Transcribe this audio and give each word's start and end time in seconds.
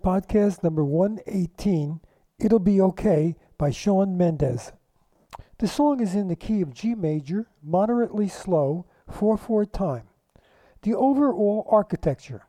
podcast 0.00 0.62
number 0.62 0.82
118, 0.82 2.00
It'll 2.38 2.58
Be 2.58 2.80
Okay 2.80 3.36
by 3.58 3.70
Shawn 3.70 4.16
Mendes. 4.16 4.72
The 5.58 5.68
song 5.68 6.00
is 6.00 6.14
in 6.14 6.28
the 6.28 6.36
key 6.36 6.62
of 6.62 6.72
G 6.72 6.94
major, 6.94 7.48
moderately 7.62 8.28
slow, 8.28 8.86
4 9.10 9.36
4 9.36 9.66
time. 9.66 10.04
The 10.82 10.94
overall 10.94 11.66
architecture. 11.70 12.46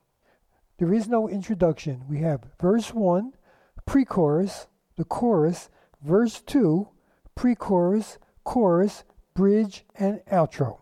There 0.77 0.93
is 0.93 1.09
no 1.09 1.27
introduction. 1.27 2.05
We 2.07 2.19
have 2.19 2.47
verse 2.59 2.93
1, 2.93 3.33
pre 3.85 4.05
chorus, 4.05 4.67
the 4.95 5.03
chorus, 5.03 5.69
verse 6.01 6.41
2, 6.41 6.87
pre 7.35 7.55
chorus, 7.55 8.17
chorus, 8.45 9.03
bridge, 9.33 9.85
and 9.95 10.21
outro. 10.31 10.79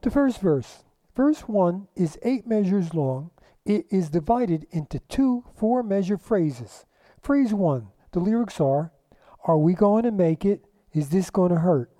The 0.00 0.10
first 0.10 0.40
verse. 0.40 0.84
Verse 1.14 1.42
1 1.42 1.88
is 1.94 2.18
eight 2.22 2.46
measures 2.46 2.94
long. 2.94 3.30
It 3.64 3.86
is 3.90 4.10
divided 4.10 4.66
into 4.70 4.98
two 4.98 5.44
four 5.54 5.82
measure 5.82 6.18
phrases. 6.18 6.84
Phrase 7.20 7.54
1, 7.54 7.88
the 8.10 8.20
lyrics 8.20 8.60
are 8.60 8.92
Are 9.44 9.58
we 9.58 9.74
going 9.74 10.02
to 10.02 10.10
make 10.10 10.44
it? 10.44 10.64
Is 10.92 11.10
this 11.10 11.30
going 11.30 11.52
to 11.52 11.60
hurt? 11.60 11.90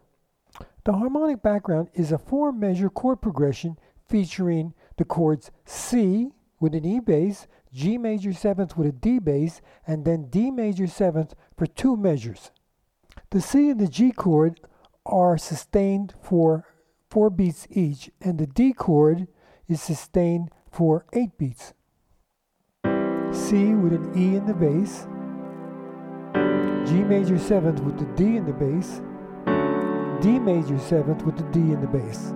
The 0.84 0.94
harmonic 0.94 1.42
background 1.42 1.88
is 1.94 2.10
a 2.10 2.18
four 2.18 2.52
measure 2.52 2.90
chord 2.90 3.22
progression 3.22 3.78
featuring 4.08 4.74
the 4.96 5.04
chords 5.04 5.52
C 5.64 6.32
with 6.58 6.74
an 6.74 6.84
E 6.84 6.98
bass, 6.98 7.46
G 7.72 7.96
major 7.96 8.30
7th 8.30 8.76
with 8.76 8.88
a 8.88 8.92
D 8.92 9.20
bass, 9.20 9.60
and 9.86 10.04
then 10.04 10.28
D 10.28 10.50
major 10.50 10.84
7th 10.84 11.32
for 11.56 11.66
two 11.66 11.96
measures. 11.96 12.50
The 13.30 13.40
C 13.40 13.70
and 13.70 13.80
the 13.80 13.88
G 13.88 14.10
chord 14.10 14.60
are 15.06 15.38
sustained 15.38 16.14
for 16.20 16.66
four 17.08 17.30
beats 17.30 17.66
each, 17.70 18.10
and 18.20 18.38
the 18.38 18.46
D 18.46 18.72
chord 18.72 19.28
is 19.68 19.80
sustained 19.80 20.50
for 20.72 21.04
eight 21.12 21.36
beats. 21.38 21.74
C 23.30 23.74
with 23.74 23.92
an 23.92 24.12
E 24.16 24.36
in 24.36 24.46
the 24.46 24.54
bass, 24.54 25.06
G 26.88 27.04
major 27.04 27.36
7th 27.36 27.80
with 27.80 27.98
the 27.98 28.06
D 28.16 28.36
in 28.36 28.46
the 28.46 28.52
bass, 28.52 29.00
D 30.22 30.38
major 30.38 30.74
7th 30.74 31.22
with 31.24 31.36
the 31.36 31.44
D 31.44 31.60
in 31.60 31.80
the 31.80 31.86
bass. 31.86 32.32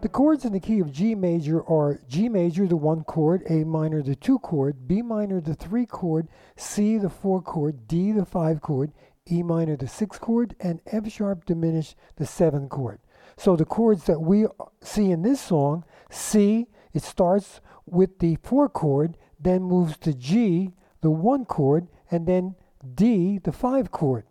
The 0.00 0.08
chords 0.08 0.46
in 0.46 0.54
the 0.54 0.60
key 0.60 0.80
of 0.80 0.90
G 0.90 1.14
major 1.14 1.62
are 1.68 2.00
G 2.08 2.30
major, 2.30 2.66
the 2.66 2.76
one 2.76 3.04
chord, 3.04 3.42
A 3.50 3.64
minor, 3.64 4.02
the 4.02 4.16
two 4.16 4.38
chord, 4.38 4.88
B 4.88 5.02
minor, 5.02 5.42
the 5.42 5.54
three 5.54 5.84
chord, 5.84 6.28
C, 6.56 6.96
the 6.96 7.10
four 7.10 7.42
chord, 7.42 7.86
D, 7.86 8.10
the 8.12 8.24
five 8.24 8.62
chord, 8.62 8.92
E 9.30 9.42
minor, 9.42 9.76
the 9.76 9.86
sixth 9.86 10.22
chord, 10.22 10.56
and 10.58 10.80
F 10.86 11.10
sharp 11.12 11.44
diminished, 11.44 11.96
the 12.16 12.24
seventh 12.24 12.70
chord. 12.70 13.00
So 13.40 13.56
the 13.56 13.64
chords 13.64 14.04
that 14.04 14.20
we 14.20 14.44
see 14.82 15.10
in 15.10 15.22
this 15.22 15.40
song, 15.40 15.86
C, 16.10 16.66
it 16.92 17.02
starts 17.02 17.62
with 17.86 18.18
the 18.18 18.36
four 18.42 18.68
chord, 18.68 19.16
then 19.40 19.62
moves 19.62 19.96
to 20.00 20.12
G, 20.12 20.72
the 21.00 21.10
one 21.10 21.46
chord, 21.46 21.88
and 22.10 22.26
then 22.26 22.54
D, 22.94 23.38
the 23.38 23.50
five 23.50 23.90
chord. 23.90 24.26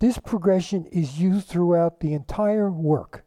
This 0.00 0.18
progression 0.18 0.86
is 0.86 1.20
used 1.20 1.46
throughout 1.46 2.00
the 2.00 2.14
entire 2.14 2.68
work. 2.68 3.24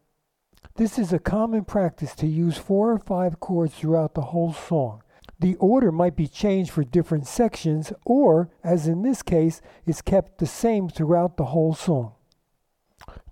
This 0.76 1.00
is 1.00 1.14
a 1.14 1.20
common 1.20 1.64
practice 1.64 2.14
to 2.16 2.28
use 2.28 2.58
four 2.58 2.92
or 2.92 3.00
five 3.00 3.40
chords 3.40 3.74
throughout 3.74 4.16
the 4.16 4.22
whole 4.34 4.52
song. 4.52 5.02
The 5.40 5.56
order 5.62 5.94
might 5.94 6.18
be 6.18 6.28
changed 6.28 6.72
for 6.72 6.84
different 6.84 7.26
sections, 7.26 7.94
or, 8.06 8.50
as 8.66 8.86
in 8.86 9.02
this 9.02 9.22
case, 9.22 9.62
is 9.86 10.02
kept 10.02 10.40
the 10.40 10.46
same 10.46 10.90
throughout 10.90 11.38
the 11.38 11.46
whole 11.46 11.74
song. 11.74 12.16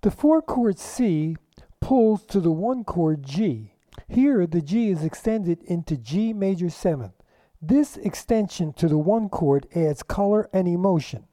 The 0.02 0.12
four 0.12 0.42
chord 0.42 0.80
C 0.80 1.36
pulls 1.84 2.24
to 2.24 2.40
the 2.40 2.52
one 2.52 2.86
chord 2.86 3.24
G. 3.24 3.74
Here, 4.08 4.48
the 4.48 4.62
G 4.62 4.90
is 4.90 5.04
extended 5.04 5.62
into 5.64 5.98
G 5.98 6.32
major 6.32 6.68
7th. 6.68 7.12
This 7.62 7.98
extension 7.98 8.72
to 8.74 8.88
the 8.88 8.98
one 8.98 9.28
chord 9.28 9.68
adds 9.76 10.02
color 10.02 10.50
and 10.54 10.66
emotion. 10.66 11.26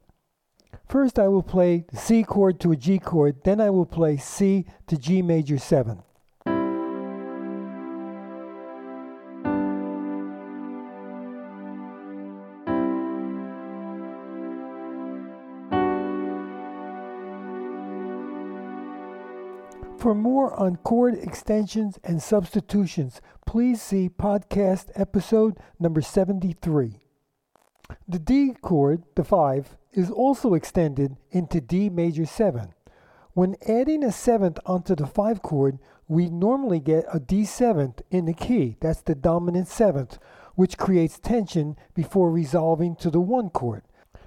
First, 0.89 1.17
I 1.17 1.29
will 1.29 1.41
play 1.41 1.85
the 1.89 1.95
C 1.95 2.23
chord 2.23 2.59
to 2.59 2.73
a 2.73 2.75
G 2.75 2.99
chord, 2.99 3.45
then 3.45 3.61
I 3.61 3.69
will 3.69 3.85
play 3.85 4.17
C 4.17 4.65
to 4.87 4.97
G 4.97 5.21
major 5.21 5.57
7. 5.57 6.03
For 20.01 20.15
more 20.15 20.59
on 20.59 20.77
chord 20.77 21.13
extensions 21.13 21.99
and 22.03 22.23
substitutions, 22.23 23.21
please 23.45 23.79
see 23.79 24.09
podcast 24.09 24.89
episode 24.95 25.59
number 25.79 26.01
73. 26.01 26.97
The 28.07 28.17
D 28.17 28.55
chord, 28.63 29.03
the 29.13 29.23
5, 29.23 29.77
is 29.93 30.09
also 30.09 30.55
extended 30.55 31.17
into 31.29 31.61
D 31.61 31.87
major 31.91 32.25
7. 32.25 32.73
When 33.33 33.57
adding 33.67 34.03
a 34.03 34.07
7th 34.07 34.57
onto 34.65 34.95
the 34.95 35.05
5 35.05 35.43
chord, 35.43 35.77
we 36.07 36.29
normally 36.29 36.79
get 36.79 37.05
a 37.13 37.19
D7th 37.19 38.01
in 38.09 38.25
the 38.25 38.33
key, 38.33 38.77
that's 38.81 39.03
the 39.03 39.13
dominant 39.13 39.67
7th, 39.67 40.17
which 40.55 40.79
creates 40.79 41.19
tension 41.19 41.75
before 41.93 42.31
resolving 42.31 42.95
to 42.95 43.11
the 43.11 43.21
1 43.21 43.51
chord. 43.51 43.83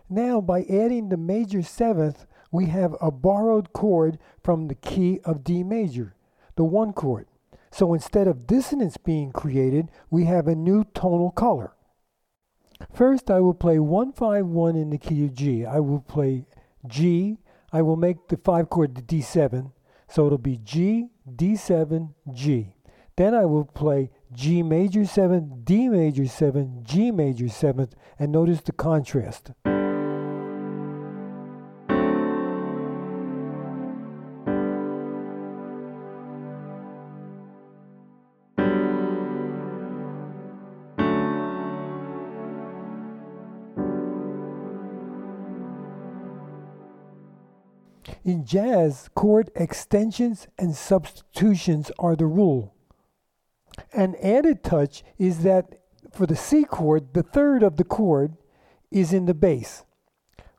Now, 0.09 0.41
by 0.41 0.61
adding 0.61 1.09
the 1.09 1.17
major 1.17 1.63
7th, 1.63 2.27
we 2.54 2.66
have 2.66 2.94
a 3.00 3.10
borrowed 3.10 3.72
chord 3.72 4.16
from 4.41 4.69
the 4.69 4.76
key 4.76 5.19
of 5.25 5.42
D 5.42 5.65
major, 5.65 6.15
the 6.54 6.62
one 6.62 6.92
chord. 6.92 7.26
So 7.72 7.92
instead 7.92 8.28
of 8.28 8.47
dissonance 8.47 8.97
being 8.97 9.32
created, 9.32 9.91
we 10.09 10.26
have 10.26 10.47
a 10.47 10.54
new 10.54 10.84
tonal 10.94 11.32
color. 11.32 11.72
First, 12.92 13.28
I 13.28 13.41
will 13.41 13.54
play 13.54 13.81
151 13.81 14.76
in 14.76 14.91
the 14.91 14.98
key 14.98 15.25
of 15.25 15.34
G. 15.34 15.66
I 15.66 15.81
will 15.81 15.98
play 15.98 16.47
G. 16.87 17.38
I 17.72 17.82
will 17.82 17.97
make 17.97 18.28
the 18.28 18.37
5 18.37 18.71
chord 18.71 18.94
the 18.94 19.03
D7. 19.03 19.72
So 20.09 20.26
it'll 20.26 20.38
be 20.38 20.59
G, 20.59 21.09
D7, 21.28 22.15
G. 22.32 22.76
Then 23.16 23.34
I 23.34 23.47
will 23.47 23.65
play 23.65 24.12
G 24.32 24.62
major 24.62 25.04
7, 25.04 25.62
D 25.65 25.88
major 25.88 26.28
7, 26.28 26.84
G 26.84 27.10
major 27.10 27.47
7th, 27.47 27.94
and 28.16 28.31
notice 28.31 28.60
the 28.60 28.71
contrast. 28.71 29.50
In 48.25 48.44
jazz, 48.44 49.09
chord 49.15 49.50
extensions 49.54 50.47
and 50.59 50.75
substitutions 50.75 51.91
are 51.98 52.16
the 52.16 52.26
rule. 52.26 52.75
An 53.92 54.15
added 54.22 54.62
touch 54.62 55.03
is 55.19 55.42
that 55.42 55.81
for 56.12 56.26
the 56.26 56.37
C 56.37 56.65
chord, 56.65 57.15
the 57.15 57.22
third 57.22 57.62
of 57.62 57.76
the 57.76 57.84
chord 57.84 58.37
is 58.91 59.12
in 59.12 59.26
the 59.26 59.34
bass, 59.34 59.84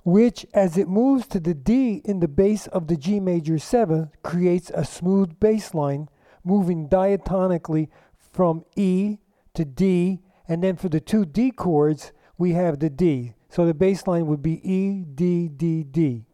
which, 0.03 0.45
as 0.53 0.77
it 0.77 0.89
moves 0.89 1.25
to 1.27 1.39
the 1.39 1.53
D 1.53 2.01
in 2.03 2.19
the 2.19 2.27
bass 2.27 2.67
of 2.67 2.87
the 2.87 2.97
G 2.97 3.19
major 3.19 3.57
7, 3.57 4.11
creates 4.21 4.69
a 4.73 4.83
smooth 4.83 5.39
bass 5.39 5.73
line 5.73 6.09
moving 6.43 6.89
diatonically 6.89 7.87
from 8.17 8.65
E 8.75 9.17
to 9.53 9.63
D, 9.63 10.19
and 10.47 10.61
then 10.61 10.75
for 10.75 10.89
the 10.89 10.99
two 10.99 11.25
D 11.25 11.51
chords, 11.51 12.11
we 12.37 12.51
have 12.51 12.79
the 12.79 12.89
D. 12.89 13.33
So 13.49 13.65
the 13.65 13.73
bass 13.73 14.05
line 14.05 14.27
would 14.27 14.41
be 14.41 14.59
E, 14.69 15.05
D, 15.05 15.47
D, 15.47 15.83
D. 15.83 16.25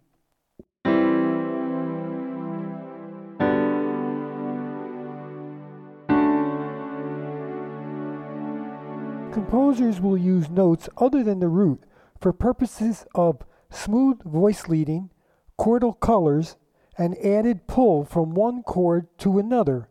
Composers 9.32 10.02
will 10.02 10.18
use 10.18 10.50
notes 10.50 10.90
other 10.98 11.24
than 11.24 11.40
the 11.40 11.48
root 11.48 11.84
for 12.20 12.34
purposes 12.34 13.06
of 13.16 13.46
smooth 13.70 14.22
voice 14.24 14.68
leading, 14.68 15.10
chordal 15.58 15.98
colors, 15.98 16.58
and 16.98 17.18
added 17.20 17.66
pull 17.66 18.04
from 18.04 18.34
one 18.34 18.62
chord 18.62 19.08
to 19.20 19.40
another. 19.40 19.88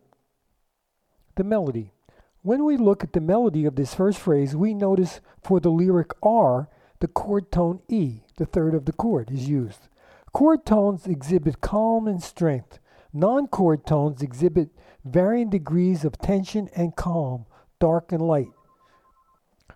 The 1.36 1.44
melody. 1.44 1.94
When 2.42 2.66
we 2.66 2.76
look 2.76 3.02
at 3.02 3.14
the 3.14 3.20
melody 3.20 3.64
of 3.64 3.76
this 3.76 3.94
first 3.94 4.18
phrase, 4.18 4.54
we 4.54 4.74
notice 4.74 5.22
for 5.42 5.58
the 5.58 5.70
lyric 5.70 6.10
R, 6.22 6.68
the 6.98 7.08
chord 7.08 7.50
tone 7.50 7.80
E, 7.88 8.20
the 8.36 8.44
third 8.44 8.74
of 8.74 8.84
the 8.84 8.92
chord, 8.92 9.30
is 9.30 9.48
used. 9.48 9.88
Chord 10.34 10.66
tones 10.66 11.06
exhibit 11.06 11.62
calm 11.62 12.06
and 12.06 12.22
strength. 12.22 12.78
Non 13.14 13.46
chord 13.46 13.86
tones 13.86 14.20
exhibit 14.20 14.68
varying 15.02 15.48
degrees 15.48 16.04
of 16.04 16.18
tension 16.18 16.68
and 16.76 16.94
calm, 16.94 17.46
dark 17.78 18.12
and 18.12 18.20
light. 18.20 18.48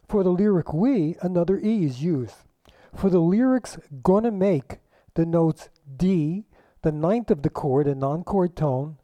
For 0.09 0.23
the 0.23 0.31
lyric 0.31 0.73
we, 0.73 1.17
another 1.23 1.59
E 1.59 1.85
is 1.85 2.03
used. 2.03 2.37
For 2.95 3.11
the 3.11 3.21
lyrics 3.21 3.79
gonna 4.03 4.31
make, 4.31 4.79
the 5.15 5.27
notes 5.27 5.69
D, 5.97 6.47
the 6.83 6.93
ninth 6.93 7.31
of 7.31 7.43
the 7.43 7.51
chord, 7.51 7.87
a 7.87 7.95
non 7.95 8.25
chord 8.25 8.56
tone, 8.56 8.99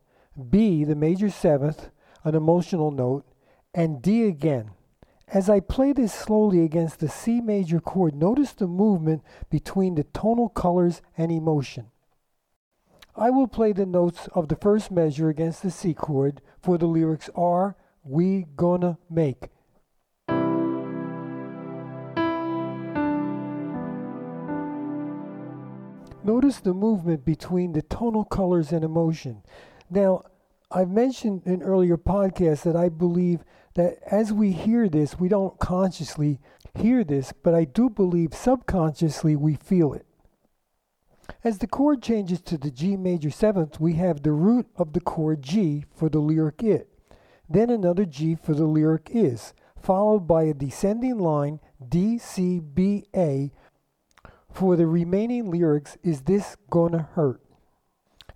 B, 0.48 0.84
the 0.84 0.94
major 0.94 1.30
seventh, 1.30 1.90
an 2.24 2.34
emotional 2.34 2.90
note, 2.90 3.24
and 3.74 4.02
D 4.02 4.24
again. 4.26 4.70
As 5.28 5.48
I 5.48 5.60
play 5.60 5.92
this 5.92 6.12
slowly 6.12 6.64
against 6.64 6.98
the 6.98 7.08
C 7.08 7.40
major 7.40 7.80
chord, 7.80 8.14
notice 8.14 8.52
the 8.52 8.66
movement 8.66 9.22
between 9.48 9.94
the 9.94 10.04
tonal 10.04 10.48
colors 10.48 11.02
and 11.16 11.30
emotion. 11.30 11.90
I 13.14 13.30
will 13.30 13.48
play 13.48 13.72
the 13.72 13.86
notes 13.86 14.28
of 14.34 14.48
the 14.48 14.56
first 14.56 14.90
measure 14.90 15.28
against 15.28 15.62
the 15.62 15.70
C 15.70 15.94
chord 15.94 16.40
for 16.60 16.78
the 16.78 16.86
lyrics 16.86 17.30
are 17.34 17.76
we 18.02 18.46
gonna 18.56 18.98
make. 19.08 19.48
Notice 26.22 26.60
the 26.60 26.74
movement 26.74 27.24
between 27.24 27.72
the 27.72 27.80
tonal 27.80 28.24
colors 28.24 28.72
and 28.72 28.84
emotion. 28.84 29.42
Now, 29.88 30.24
I've 30.70 30.90
mentioned 30.90 31.42
in 31.46 31.62
earlier 31.62 31.96
podcasts 31.96 32.62
that 32.62 32.76
I 32.76 32.90
believe 32.90 33.40
that 33.74 33.98
as 34.10 34.32
we 34.32 34.52
hear 34.52 34.88
this, 34.88 35.18
we 35.18 35.28
don't 35.28 35.58
consciously 35.58 36.38
hear 36.74 37.04
this, 37.04 37.32
but 37.32 37.54
I 37.54 37.64
do 37.64 37.88
believe 37.88 38.34
subconsciously 38.34 39.34
we 39.34 39.54
feel 39.54 39.94
it. 39.94 40.06
As 41.42 41.58
the 41.58 41.66
chord 41.66 42.02
changes 42.02 42.42
to 42.42 42.58
the 42.58 42.70
G 42.70 42.96
major 42.96 43.30
seventh, 43.30 43.80
we 43.80 43.94
have 43.94 44.22
the 44.22 44.32
root 44.32 44.66
of 44.76 44.92
the 44.92 45.00
chord 45.00 45.42
G 45.42 45.84
for 45.94 46.08
the 46.10 46.18
lyric 46.18 46.62
it, 46.62 46.88
then 47.48 47.70
another 47.70 48.04
G 48.04 48.34
for 48.34 48.52
the 48.52 48.66
lyric 48.66 49.08
is, 49.10 49.54
followed 49.80 50.28
by 50.28 50.42
a 50.42 50.54
descending 50.54 51.18
line 51.18 51.60
D, 51.88 52.18
C, 52.18 52.60
B, 52.60 53.06
A. 53.16 53.52
For 54.52 54.76
the 54.76 54.86
remaining 54.86 55.50
lyrics, 55.50 55.96
is 56.02 56.22
this 56.22 56.56
gonna 56.70 57.08
hurt? 57.14 57.40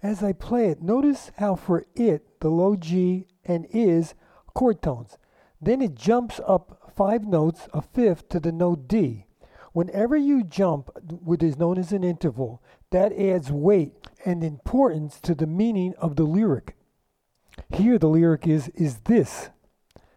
As 0.02 0.22
I 0.22 0.32
play 0.32 0.68
it, 0.68 0.82
notice 0.82 1.30
how 1.36 1.54
for 1.54 1.84
it, 1.94 2.40
the 2.40 2.50
low 2.50 2.76
G 2.76 3.26
and 3.44 3.66
is 3.70 4.14
chord 4.54 4.82
tones. 4.82 5.18
Then 5.60 5.80
it 5.80 5.94
jumps 5.94 6.40
up 6.46 6.92
five 6.94 7.26
notes, 7.26 7.68
a 7.72 7.82
fifth, 7.82 8.28
to 8.28 8.40
the 8.40 8.52
note 8.52 8.86
D. 8.86 9.26
Whenever 9.72 10.16
you 10.16 10.44
jump, 10.44 10.90
what 11.10 11.42
is 11.42 11.58
known 11.58 11.78
as 11.78 11.90
an 11.90 12.04
interval, 12.04 12.62
that 12.90 13.12
adds 13.12 13.50
weight 13.50 13.92
and 14.24 14.44
importance 14.44 15.18
to 15.20 15.34
the 15.34 15.46
meaning 15.46 15.94
of 15.98 16.16
the 16.16 16.24
lyric. 16.24 16.76
Here, 17.72 17.98
the 17.98 18.08
lyric 18.08 18.46
is, 18.46 18.68
is 18.68 18.98
this. 19.06 19.50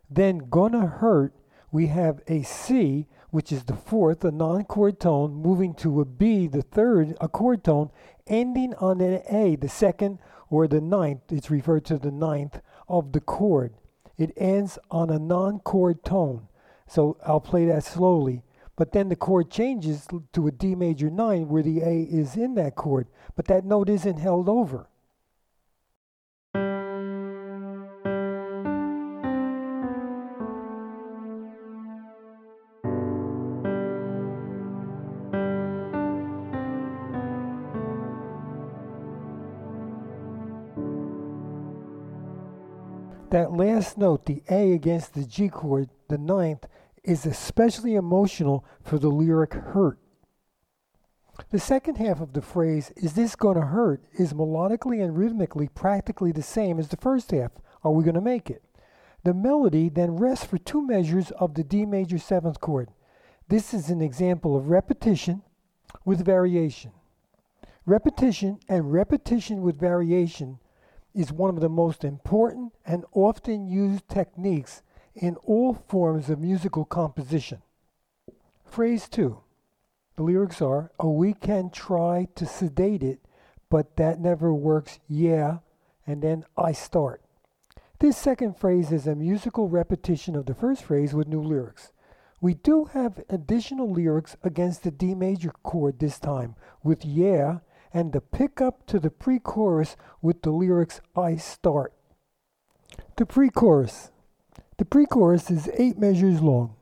Then, 0.10 0.50
gonna 0.50 0.86
hurt, 0.86 1.34
we 1.72 1.88
have 1.88 2.22
a 2.28 2.44
C, 2.44 3.08
which 3.38 3.52
is 3.52 3.66
the 3.66 3.76
fourth, 3.76 4.26
a 4.26 4.32
non 4.32 4.64
chord 4.64 5.00
tone, 5.00 5.32
moving 5.32 5.76
to 5.76 6.02
a 6.02 6.06
B, 6.06 6.48
the 6.48 6.64
third, 6.64 7.16
a 7.22 7.28
chord 7.28 7.64
tone, 7.64 7.92
ending 8.26 8.74
on 8.80 9.00
an 9.00 9.22
A, 9.30 9.56
the 9.56 9.70
second 9.70 10.18
or 10.50 10.68
the 10.68 10.82
ninth. 10.82 11.22
It's 11.30 11.52
referred 11.52 11.86
to 11.86 12.00
the 12.00 12.10
ninth 12.10 12.60
of 12.90 13.12
the 13.12 13.22
chord 13.22 13.76
it 14.18 14.34
ends 14.36 14.80
on 14.90 15.10
a 15.10 15.20
non 15.20 15.60
chord 15.60 16.04
tone. 16.04 16.48
So 16.88 17.18
I'll 17.26 17.40
play 17.40 17.66
that 17.66 17.84
slowly. 17.84 18.44
But 18.76 18.92
then 18.92 19.10
the 19.10 19.16
chord 19.16 19.50
changes 19.50 20.08
to 20.34 20.48
a 20.48 20.52
D 20.52 20.76
major 20.76 21.10
9 21.10 21.48
where 21.48 21.64
the 21.64 21.82
A 21.82 22.02
is 22.02 22.36
in 22.36 22.56
that 22.56 22.76
chord, 22.76 23.08
but 23.36 23.46
that 23.46 23.66
note 23.66 23.90
isn't 23.90 24.18
held 24.18 24.48
over. 24.48 24.90
That 43.38 43.54
last 43.54 44.00
note, 44.00 44.26
the 44.26 44.42
A 44.50 44.74
against 44.74 45.14
the 45.14 45.24
G 45.24 45.48
chord, 45.48 45.92
the 46.08 46.18
ninth, 46.18 46.66
is 47.04 47.24
especially 47.24 47.94
emotional 47.94 48.66
for 48.82 48.98
the 48.98 49.12
lyric 49.12 49.54
hurt. 49.54 50.00
The 51.52 51.60
second 51.60 51.98
half 51.98 52.20
of 52.20 52.34
the 52.34 52.42
phrase, 52.42 52.92
is 52.96 53.14
this 53.14 53.36
going 53.36 53.60
to 53.60 53.68
hurt, 53.68 54.04
is 54.18 54.34
melodically 54.34 55.04
and 55.04 55.16
rhythmically 55.16 55.68
practically 55.68 56.32
the 56.32 56.42
same 56.42 56.80
as 56.80 56.88
the 56.88 56.98
first 56.98 57.30
half, 57.30 57.52
are 57.84 57.92
we 57.92 58.04
going 58.04 58.16
to 58.16 58.22
make 58.22 58.50
it? 58.50 58.64
The 59.24 59.36
melody 59.36 59.88
then 59.88 60.16
rests 60.16 60.46
for 60.46 60.58
two 60.58 60.82
measures 60.82 61.30
of 61.30 61.54
the 61.54 61.64
D 61.64 61.86
major 61.86 62.18
seventh 62.18 62.60
chord. 62.60 62.90
This 63.50 63.72
is 63.72 63.92
an 63.92 64.02
example 64.02 64.58
of 64.58 64.72
repetition 64.72 65.44
with 66.04 66.26
variation. 66.26 66.90
Repetition 67.86 68.58
and 68.68 68.92
repetition 68.92 69.62
with 69.62 69.80
variation 69.80 70.58
is 71.18 71.34
one 71.34 71.50
of 71.50 71.62
the 71.62 71.68
most 71.68 72.04
important 72.04 72.72
and 72.86 73.04
often 73.12 73.68
used 73.68 74.08
techniques 74.08 74.84
in 75.16 75.36
all 75.38 75.74
forms 75.74 76.30
of 76.30 76.40
musical 76.40 76.86
composition. 76.86 77.60
Phrase 78.64 79.10
2. 79.10 79.40
The 80.16 80.24
lyrics 80.24 80.62
are, 80.62 80.92
Oh, 81.00 81.12
we 81.12 81.34
can 81.34 81.72
try 81.72 82.28
to 82.36 82.46
sedate 82.46 83.02
it, 83.02 83.20
but 83.68 83.98
that 83.98 84.20
never 84.20 84.54
works, 84.54 85.00
yeah, 85.08 85.58
and 86.06 86.22
then 86.22 86.46
I 86.56 86.72
start. 86.72 87.24
This 87.98 88.16
second 88.16 88.58
phrase 88.58 88.92
is 88.92 89.08
a 89.08 89.16
musical 89.16 89.70
repetition 89.70 90.36
of 90.36 90.46
the 90.46 90.54
first 90.54 90.84
phrase 90.84 91.16
with 91.16 91.28
new 91.28 91.42
lyrics. 91.42 91.92
We 92.40 92.54
do 92.54 92.86
have 92.86 93.24
additional 93.28 93.92
lyrics 93.92 94.38
against 94.44 94.84
the 94.84 94.92
D 94.92 95.16
major 95.16 95.52
chord 95.64 95.98
this 95.98 96.20
time, 96.20 96.56
with 96.84 97.04
yeah 97.04 97.60
and 97.94 98.14
the 98.14 98.22
pickup 98.22 98.86
to 98.88 99.00
the 99.00 99.10
pre 99.10 99.40
chorus 99.40 99.96
with 100.22 100.42
the 100.42 100.52
lyrics 100.52 101.02
I 101.16 101.36
start. 101.36 101.94
The 103.16 103.26
pre 103.26 103.50
chorus. 103.50 104.12
The 104.78 104.86
pre 104.86 105.06
chorus 105.06 105.50
is 105.50 105.70
eight 105.78 105.98
measures 105.98 106.42
long. 106.42 106.76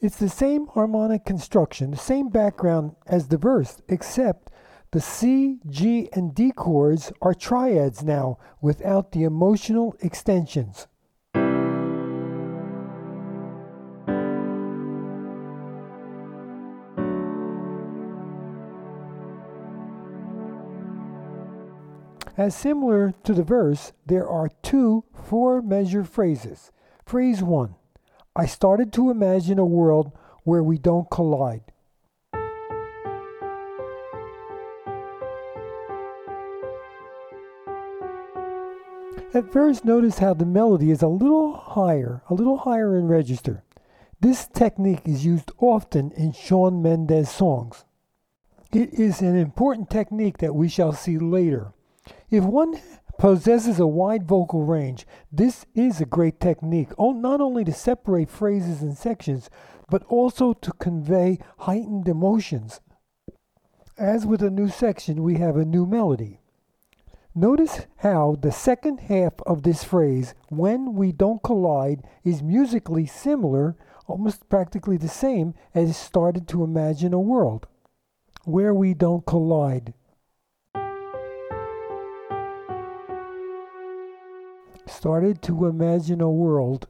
It's 0.00 0.18
the 0.18 0.28
same 0.28 0.66
harmonic 0.66 1.24
construction, 1.24 1.92
the 1.92 1.96
same 1.96 2.28
background 2.28 2.96
as 3.06 3.28
the 3.28 3.36
verse, 3.36 3.80
except 3.88 4.50
the 4.90 5.00
C, 5.00 5.60
G, 5.68 6.08
and 6.12 6.34
D 6.34 6.50
chords 6.50 7.12
are 7.22 7.34
triads 7.34 8.02
now 8.02 8.38
without 8.60 9.12
the 9.12 9.22
emotional 9.22 9.96
extensions. 10.00 10.86
As 22.42 22.56
similar 22.56 23.14
to 23.22 23.34
the 23.34 23.44
verse, 23.44 23.92
there 24.04 24.28
are 24.28 24.50
two 24.62 25.04
four 25.14 25.62
measure 25.62 26.02
phrases. 26.02 26.72
Phrase 27.06 27.40
1 27.40 27.76
I 28.34 28.46
started 28.46 28.92
to 28.94 29.12
imagine 29.12 29.60
a 29.60 29.64
world 29.64 30.10
where 30.42 30.64
we 30.64 30.76
don't 30.76 31.08
collide. 31.08 31.62
At 39.32 39.52
first, 39.52 39.84
notice 39.84 40.18
how 40.18 40.34
the 40.34 40.44
melody 40.44 40.90
is 40.90 41.02
a 41.02 41.06
little 41.06 41.54
higher, 41.54 42.24
a 42.28 42.34
little 42.34 42.56
higher 42.56 42.98
in 42.98 43.06
register. 43.06 43.62
This 44.18 44.48
technique 44.48 45.06
is 45.06 45.24
used 45.24 45.52
often 45.58 46.10
in 46.16 46.32
Shawn 46.32 46.82
Mendes 46.82 47.30
songs. 47.30 47.84
It 48.72 48.92
is 48.94 49.20
an 49.22 49.36
important 49.36 49.90
technique 49.90 50.38
that 50.38 50.56
we 50.56 50.68
shall 50.68 50.92
see 50.92 51.18
later. 51.18 51.72
If 52.30 52.44
one 52.44 52.80
possesses 53.18 53.78
a 53.78 53.86
wide 53.86 54.26
vocal 54.26 54.64
range, 54.64 55.06
this 55.30 55.66
is 55.74 56.00
a 56.00 56.06
great 56.06 56.40
technique, 56.40 56.88
not 56.98 57.40
only 57.40 57.64
to 57.64 57.72
separate 57.72 58.30
phrases 58.30 58.82
and 58.82 58.96
sections, 58.96 59.48
but 59.88 60.02
also 60.04 60.52
to 60.54 60.72
convey 60.72 61.38
heightened 61.58 62.08
emotions. 62.08 62.80
As 63.98 64.26
with 64.26 64.42
a 64.42 64.50
new 64.50 64.68
section, 64.68 65.22
we 65.22 65.36
have 65.36 65.56
a 65.56 65.64
new 65.64 65.86
melody. 65.86 66.40
Notice 67.34 67.86
how 67.96 68.36
the 68.40 68.52
second 68.52 69.00
half 69.00 69.34
of 69.46 69.62
this 69.62 69.84
phrase, 69.84 70.34
when 70.48 70.94
we 70.94 71.12
don't 71.12 71.42
collide, 71.42 72.06
is 72.24 72.42
musically 72.42 73.06
similar, 73.06 73.76
almost 74.06 74.48
practically 74.48 74.96
the 74.96 75.08
same 75.08 75.54
as 75.74 75.96
started 75.96 76.48
to 76.48 76.64
imagine 76.64 77.14
a 77.14 77.20
world 77.20 77.66
where 78.44 78.74
we 78.74 78.92
don't 78.92 79.24
collide. 79.24 79.94
Started 84.92 85.42
to 85.42 85.66
imagine 85.66 86.20
a 86.20 86.30
world 86.30 86.86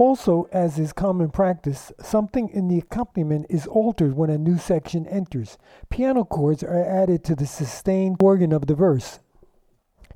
Also, 0.00 0.48
as 0.50 0.78
is 0.78 0.94
common 0.94 1.28
practice, 1.28 1.92
something 2.00 2.48
in 2.48 2.68
the 2.68 2.78
accompaniment 2.78 3.44
is 3.50 3.66
altered 3.66 4.16
when 4.16 4.30
a 4.30 4.38
new 4.38 4.56
section 4.56 5.06
enters. 5.06 5.58
Piano 5.90 6.24
chords 6.24 6.62
are 6.62 6.82
added 6.82 7.22
to 7.24 7.36
the 7.36 7.44
sustained 7.44 8.16
organ 8.18 8.50
of 8.50 8.66
the 8.66 8.74
verse. 8.74 9.18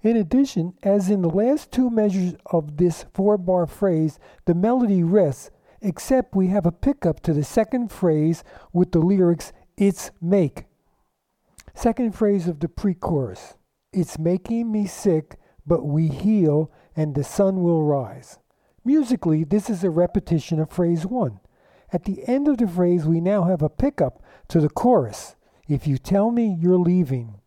In 0.00 0.17
addition, 0.17 0.73
as 0.83 1.11
in 1.11 1.21
the 1.21 1.29
last 1.29 1.71
two 1.71 1.91
measures 1.91 2.33
of 2.47 2.79
this 2.79 3.05
four 3.12 3.37
bar 3.37 3.67
phrase, 3.67 4.19
the 4.47 4.55
melody 4.55 5.03
rests, 5.03 5.50
except 5.83 6.35
we 6.35 6.47
have 6.47 6.64
a 6.64 6.73
pickup 6.73 7.21
to 7.21 7.35
the 7.35 7.45
second 7.45 7.93
phrase 7.93 8.43
with 8.73 8.93
the 8.93 9.00
lyrics, 9.00 9.53
It's 9.76 10.11
Make. 10.19 10.64
Second 11.75 12.14
phrase 12.14 12.47
of 12.47 12.61
the 12.61 12.69
pre 12.69 12.95
chorus 12.95 13.54
It's 13.93 14.19
making 14.19 14.71
me 14.71 14.87
sick, 14.87 15.37
but 15.66 15.85
we 15.85 16.09
heal 16.09 16.71
and 16.97 17.14
the 17.14 17.25
sun 17.25 17.62
will 17.62 17.83
rise. 17.83 18.38
Musically, 18.85 19.45
this 19.45 19.69
is 19.69 19.83
a 19.83 19.90
repetition 19.90 20.61
of 20.61 20.71
phrase 20.71 21.04
1. 21.04 21.40
At 21.93 22.04
the 22.04 22.26
end 22.28 22.49
of 22.49 22.59
the 22.59 22.69
phrase, 22.69 23.04
we 23.04 23.21
now 23.21 23.45
have 23.45 23.62
a 23.62 23.69
pickup 23.69 24.23
to 24.49 24.61
the 24.61 24.69
chorus. 24.69 25.35
If 25.69 25.87
you 25.87 25.99
tell 25.99 26.31
me 26.31 26.57
you're 26.61 26.78
leaving. 26.78 27.40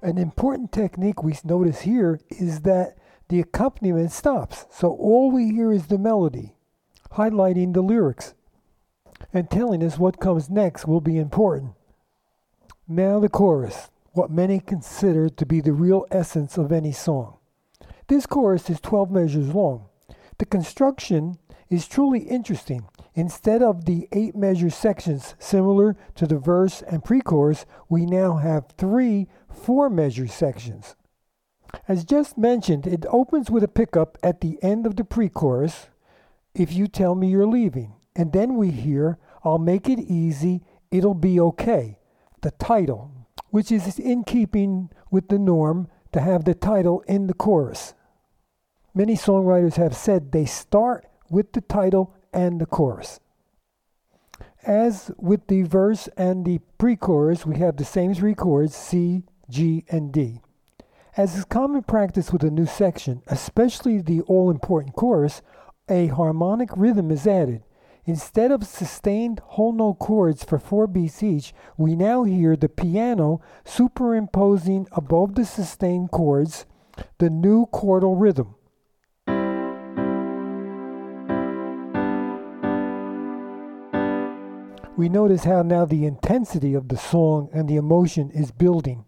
An 0.00 0.16
important 0.16 0.72
technique 0.72 1.22
we 1.22 1.34
notice 1.44 1.80
here 1.80 2.20
is 2.30 2.62
that 2.62 2.96
the 3.28 3.40
accompaniment 3.40 4.12
stops, 4.12 4.64
so 4.70 4.92
all 4.92 5.30
we 5.30 5.50
hear 5.50 5.72
is 5.72 5.88
the 5.88 5.98
melody, 5.98 6.56
highlighting 7.12 7.74
the 7.74 7.82
lyrics 7.82 8.34
and 9.32 9.50
telling 9.50 9.82
us 9.82 9.98
what 9.98 10.20
comes 10.20 10.48
next 10.48 10.86
will 10.86 11.00
be 11.00 11.18
important. 11.18 11.72
Now, 12.86 13.20
the 13.20 13.28
chorus, 13.28 13.90
what 14.12 14.30
many 14.30 14.60
consider 14.60 15.28
to 15.28 15.46
be 15.46 15.60
the 15.60 15.72
real 15.72 16.06
essence 16.10 16.56
of 16.56 16.72
any 16.72 16.92
song. 16.92 17.36
This 18.08 18.26
chorus 18.26 18.70
is 18.70 18.80
12 18.80 19.10
measures 19.10 19.54
long. 19.54 19.86
The 20.38 20.46
construction 20.46 21.38
is 21.68 21.86
truly 21.86 22.20
interesting. 22.20 22.86
Instead 23.14 23.62
of 23.62 23.84
the 23.84 24.08
eight 24.12 24.34
measure 24.36 24.70
sections 24.70 25.34
similar 25.38 25.96
to 26.14 26.26
the 26.26 26.38
verse 26.38 26.82
and 26.82 27.04
pre 27.04 27.20
chorus, 27.20 27.66
we 27.88 28.06
now 28.06 28.36
have 28.36 28.66
three 28.78 29.26
four 29.50 29.90
measure 29.90 30.26
sections. 30.26 30.94
As 31.86 32.04
just 32.04 32.38
mentioned, 32.38 32.86
it 32.86 33.04
opens 33.10 33.50
with 33.50 33.62
a 33.62 33.68
pickup 33.68 34.16
at 34.22 34.40
the 34.40 34.58
end 34.62 34.86
of 34.86 34.96
the 34.96 35.04
pre 35.04 35.28
chorus, 35.28 35.88
if 36.54 36.72
you 36.72 36.86
tell 36.86 37.14
me 37.14 37.28
you're 37.28 37.46
leaving. 37.46 37.94
And 38.18 38.32
then 38.32 38.56
we 38.56 38.72
hear, 38.72 39.16
I'll 39.44 39.58
make 39.58 39.88
it 39.88 40.00
easy, 40.00 40.64
it'll 40.90 41.14
be 41.14 41.38
okay, 41.38 42.00
the 42.42 42.50
title, 42.50 43.12
which 43.50 43.70
is 43.70 43.96
in 44.00 44.24
keeping 44.24 44.90
with 45.08 45.28
the 45.28 45.38
norm 45.38 45.86
to 46.12 46.20
have 46.20 46.44
the 46.44 46.54
title 46.54 47.04
in 47.06 47.28
the 47.28 47.34
chorus. 47.34 47.94
Many 48.92 49.14
songwriters 49.14 49.76
have 49.76 49.94
said 49.94 50.32
they 50.32 50.46
start 50.46 51.06
with 51.30 51.52
the 51.52 51.60
title 51.60 52.12
and 52.32 52.60
the 52.60 52.66
chorus. 52.66 53.20
As 54.66 55.12
with 55.16 55.46
the 55.46 55.62
verse 55.62 56.08
and 56.16 56.44
the 56.44 56.58
pre 56.76 56.96
chorus, 56.96 57.46
we 57.46 57.58
have 57.58 57.76
the 57.76 57.84
same 57.84 58.14
three 58.14 58.34
chords 58.34 58.74
C, 58.74 59.22
G, 59.48 59.84
and 59.88 60.12
D. 60.12 60.40
As 61.16 61.36
is 61.36 61.44
common 61.44 61.84
practice 61.84 62.32
with 62.32 62.42
a 62.42 62.50
new 62.50 62.66
section, 62.66 63.22
especially 63.28 64.00
the 64.00 64.22
all 64.22 64.50
important 64.50 64.96
chorus, 64.96 65.40
a 65.88 66.08
harmonic 66.08 66.70
rhythm 66.76 67.12
is 67.12 67.24
added. 67.24 67.62
Instead 68.08 68.50
of 68.50 68.64
sustained 68.66 69.38
whole 69.48 69.70
note 69.70 69.98
chords 69.98 70.42
for 70.42 70.58
four 70.58 70.86
beats 70.86 71.22
each, 71.22 71.52
we 71.76 71.94
now 71.94 72.24
hear 72.24 72.56
the 72.56 72.66
piano 72.66 73.38
superimposing 73.66 74.86
above 74.92 75.34
the 75.34 75.44
sustained 75.44 76.10
chords 76.10 76.64
the 77.18 77.28
new 77.28 77.66
chordal 77.66 78.18
rhythm. 78.18 78.54
We 84.96 85.10
notice 85.10 85.44
how 85.44 85.60
now 85.60 85.84
the 85.84 86.06
intensity 86.06 86.72
of 86.72 86.88
the 86.88 86.96
song 86.96 87.50
and 87.52 87.68
the 87.68 87.76
emotion 87.76 88.30
is 88.30 88.50
building. 88.52 89.04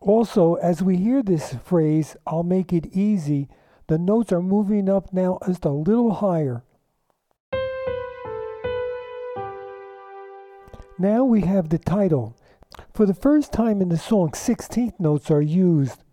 Also, 0.00 0.54
as 0.54 0.82
we 0.82 0.96
hear 0.96 1.22
this 1.22 1.56
phrase, 1.62 2.16
I'll 2.26 2.42
make 2.42 2.72
it 2.72 2.86
easy, 2.86 3.50
the 3.86 3.98
notes 3.98 4.32
are 4.32 4.40
moving 4.40 4.88
up 4.88 5.12
now 5.12 5.38
just 5.46 5.66
a 5.66 5.68
little 5.68 6.14
higher. 6.14 6.64
Now 10.98 11.24
we 11.24 11.40
have 11.40 11.70
the 11.70 11.78
title. 11.78 12.36
For 12.92 13.04
the 13.04 13.14
first 13.14 13.52
time 13.52 13.82
in 13.82 13.88
the 13.88 13.98
song, 13.98 14.30
16th 14.30 15.00
notes 15.00 15.28
are 15.28 15.42
used, 15.42 16.04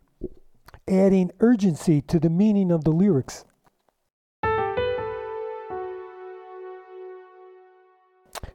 adding 0.87 1.31
urgency 1.39 2.01
to 2.01 2.19
the 2.19 2.31
meaning 2.31 2.71
of 2.71 2.83
the 2.83 2.91
lyrics. 2.91 3.45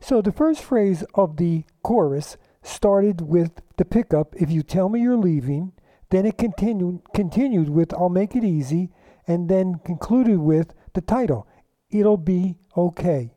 So 0.01 0.21
the 0.21 0.33
first 0.33 0.63
phrase 0.63 1.05
of 1.15 1.37
the 1.37 1.65
chorus 1.83 2.37
started 2.63 3.21
with 3.21 3.63
the 3.77 3.85
pickup, 3.85 4.35
if 4.37 4.51
you 4.51 4.63
tell 4.65 4.89
me 4.89 5.01
you're 5.01 5.17
leaving, 5.17 5.73
then 6.11 6.27
it 6.27 6.39
continued 6.39 7.03
continued 7.15 7.69
with 7.69 7.95
I'll 7.95 8.09
make 8.09 8.35
it 8.35 8.45
easy, 8.45 8.91
and 9.29 9.49
then 9.49 9.81
concluded 9.85 10.39
with 10.39 10.75
the 10.95 11.01
title, 11.01 11.47
It'll 11.91 12.17
be 12.17 12.57
okay. 12.77 13.33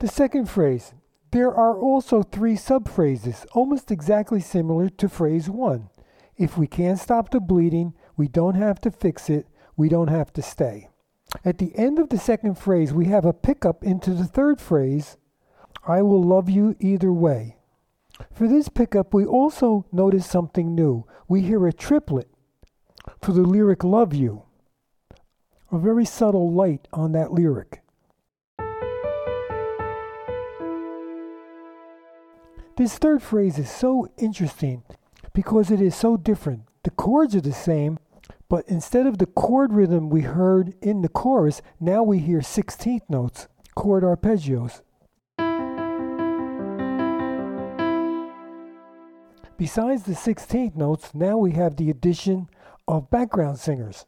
The 0.00 0.08
second 0.08 0.50
phrase, 0.50 0.92
there 1.30 1.54
are 1.54 1.78
also 1.78 2.22
three 2.22 2.54
subphrases, 2.54 3.46
almost 3.52 3.90
exactly 3.90 4.40
similar 4.40 4.88
to 4.88 5.08
phrase 5.08 5.50
one. 5.50 5.90
If 6.36 6.56
we 6.56 6.66
can't 6.66 6.98
stop 6.98 7.30
the 7.30 7.40
bleeding, 7.40 7.94
we 8.16 8.28
don't 8.28 8.54
have 8.54 8.80
to 8.82 8.90
fix 8.90 9.28
it, 9.28 9.46
we 9.76 9.88
don't 9.88 10.08
have 10.08 10.32
to 10.34 10.42
stay. 10.42 10.88
At 11.44 11.58
the 11.58 11.76
end 11.76 11.98
of 11.98 12.08
the 12.08 12.18
second 12.18 12.56
phrase, 12.56 12.92
we 12.92 13.06
have 13.06 13.24
a 13.24 13.32
pickup 13.32 13.84
into 13.84 14.14
the 14.14 14.24
third 14.24 14.60
phrase, 14.60 15.16
I 15.86 16.02
will 16.02 16.22
love 16.22 16.48
you 16.48 16.76
either 16.80 17.12
way. 17.12 17.56
For 18.32 18.48
this 18.48 18.68
pickup, 18.68 19.14
we 19.14 19.24
also 19.24 19.86
notice 19.92 20.26
something 20.26 20.74
new. 20.74 21.06
We 21.28 21.42
hear 21.42 21.66
a 21.66 21.72
triplet 21.72 22.28
for 23.22 23.32
the 23.32 23.42
lyric 23.42 23.84
Love 23.84 24.14
You, 24.14 24.44
a 25.70 25.78
very 25.78 26.04
subtle 26.04 26.52
light 26.52 26.88
on 26.92 27.12
that 27.12 27.32
lyric. 27.32 27.82
This 32.78 32.96
third 32.96 33.24
phrase 33.24 33.58
is 33.58 33.68
so 33.68 34.06
interesting 34.18 34.84
because 35.34 35.72
it 35.72 35.80
is 35.80 35.96
so 35.96 36.16
different. 36.16 36.62
The 36.84 36.92
chords 36.92 37.34
are 37.34 37.40
the 37.40 37.52
same, 37.52 37.98
but 38.48 38.64
instead 38.68 39.04
of 39.04 39.18
the 39.18 39.26
chord 39.26 39.72
rhythm 39.72 40.08
we 40.08 40.20
heard 40.20 40.74
in 40.80 41.02
the 41.02 41.08
chorus, 41.08 41.60
now 41.80 42.04
we 42.04 42.20
hear 42.20 42.38
16th 42.38 43.02
notes, 43.08 43.48
chord 43.74 44.04
arpeggios. 44.04 44.82
Besides 49.56 50.04
the 50.04 50.12
16th 50.12 50.76
notes, 50.76 51.12
now 51.12 51.36
we 51.36 51.54
have 51.54 51.74
the 51.74 51.90
addition 51.90 52.48
of 52.86 53.10
background 53.10 53.58
singers. 53.58 54.06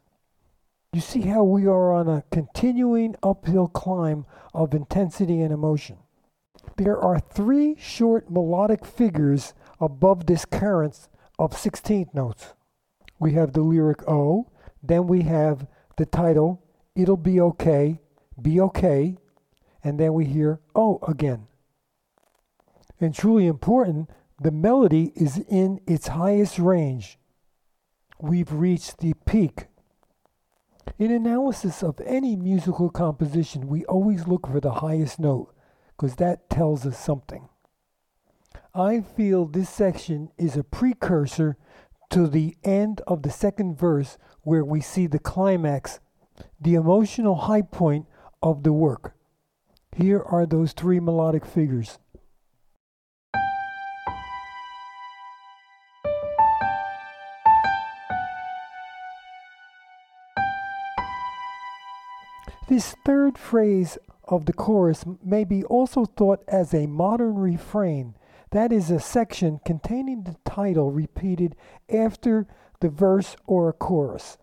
You 0.92 1.00
see 1.00 1.22
how 1.22 1.42
we 1.42 1.66
are 1.66 1.92
on 1.92 2.06
a 2.06 2.22
continuing 2.30 3.16
uphill 3.20 3.66
climb 3.66 4.26
of 4.54 4.74
intensity 4.74 5.40
and 5.42 5.52
emotion. 5.52 5.96
There 6.76 6.98
are 6.98 7.20
three 7.20 7.76
short 7.78 8.30
melodic 8.30 8.86
figures 8.86 9.52
above 9.80 10.24
this 10.24 10.46
current 10.46 11.08
of 11.38 11.52
16th 11.52 12.14
notes. 12.14 12.54
We 13.18 13.32
have 13.34 13.52
the 13.52 13.60
lyric 13.60 14.02
O, 14.08 14.50
then 14.82 15.06
we 15.06 15.22
have 15.22 15.66
the 15.98 16.06
title, 16.06 16.62
It'll 16.96 17.18
Be 17.18 17.38
Okay, 17.38 18.00
Be 18.40 18.60
Okay, 18.60 19.18
and 19.84 20.00
then 20.00 20.14
we 20.14 20.24
hear 20.24 20.60
O 20.74 20.98
again. 21.06 21.48
And 22.98 23.14
truly 23.14 23.46
important, 23.46 24.08
the 24.40 24.50
melody 24.50 25.12
is 25.14 25.36
in 25.48 25.80
its 25.86 26.08
highest 26.08 26.58
range. 26.58 27.18
We've 28.18 28.52
reached 28.52 28.98
the 28.98 29.12
peak. 29.26 29.66
In 30.98 31.10
analysis 31.10 31.82
of 31.82 32.00
any 32.00 32.36
musical 32.36 32.88
composition, 32.88 33.68
we 33.68 33.84
always 33.84 34.26
look 34.26 34.46
for 34.46 34.60
the 34.60 34.76
highest 34.76 35.18
note 35.18 35.54
because 36.00 36.16
that 36.16 36.48
tells 36.48 36.86
us 36.86 36.98
something. 36.98 37.46
I 38.74 39.02
feel 39.02 39.44
this 39.44 39.68
section 39.68 40.30
is 40.38 40.56
a 40.56 40.64
precursor 40.64 41.58
to 42.08 42.26
the 42.26 42.56
end 42.64 43.02
of 43.06 43.22
the 43.22 43.30
second 43.30 43.78
verse 43.78 44.16
where 44.40 44.64
we 44.64 44.80
see 44.80 45.06
the 45.06 45.18
climax, 45.18 46.00
the 46.58 46.72
emotional 46.72 47.34
high 47.34 47.60
point 47.60 48.06
of 48.42 48.62
the 48.62 48.72
work. 48.72 49.14
Here 49.94 50.22
are 50.22 50.46
those 50.46 50.72
three 50.72 51.00
melodic 51.00 51.44
figures. 51.44 51.98
This 62.70 62.96
third 63.04 63.36
phrase 63.36 63.98
of 64.30 64.46
the 64.46 64.52
chorus 64.52 65.04
may 65.22 65.44
be 65.44 65.64
also 65.64 66.04
thought 66.04 66.42
as 66.48 66.72
a 66.72 66.86
modern 66.86 67.34
refrain. 67.34 68.14
That 68.52 68.72
is 68.72 68.90
a 68.90 69.00
section 69.00 69.60
containing 69.64 70.22
the 70.22 70.36
title 70.44 70.90
repeated 70.90 71.56
after 71.92 72.46
the 72.80 72.88
verse 72.88 73.36
or 73.46 73.68
a 73.68 73.72
chorus. 73.72 74.38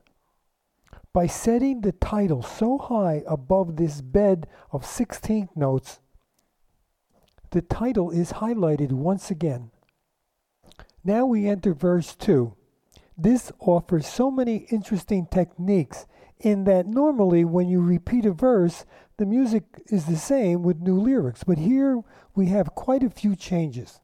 By 1.14 1.26
setting 1.26 1.82
the 1.82 1.94
title 1.94 2.44
so 2.44 2.78
high 2.78 3.24
above 3.26 3.78
this 3.78 4.02
bed 4.02 4.48
of 4.72 4.84
16th 4.84 5.56
notes, 5.56 6.00
the 7.52 7.62
title 7.62 8.12
is 8.12 8.34
highlighted 8.34 8.92
once 8.92 9.32
again. 9.32 9.72
Now 11.04 11.26
we 11.26 11.48
enter 11.48 11.74
verse 11.74 12.14
2. 12.16 12.54
This 13.18 13.52
offers 13.60 14.06
so 14.06 14.30
many 14.30 14.68
interesting 14.70 15.26
techniques 15.26 16.06
in 16.40 16.66
that 16.66 16.86
normally 16.86 17.46
when 17.46 17.68
you 17.68 17.82
repeat 17.82 18.26
a 18.26 18.32
verse, 18.32 18.86
the 19.18 19.26
music 19.26 19.64
is 19.88 20.06
the 20.06 20.16
same 20.16 20.62
with 20.62 20.80
new 20.80 21.00
lyrics, 21.00 21.44
but 21.44 21.58
here 21.58 22.02
we 22.36 22.48
have 22.48 22.76
quite 22.76 23.02
a 23.02 23.10
few 23.10 23.36
changes. 23.36 24.00